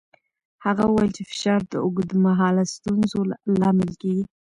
[0.65, 3.19] هغه وویل چې فشار د اوږدمهاله ستونزو
[3.59, 4.25] لامل کېږي.